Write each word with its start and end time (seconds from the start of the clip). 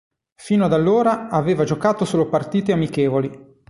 Fino 0.35 0.65
ad 0.65 0.73
allora 0.73 1.29
aveva 1.29 1.63
giocato 1.63 2.05
solo 2.05 2.27
partite 2.27 2.71
amichevoli. 2.71 3.29